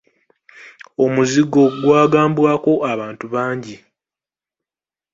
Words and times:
Omuzigo 1.03 1.63
gw'agabanwako 1.83 2.71
abantu 2.91 3.25
bangi. 3.33 3.75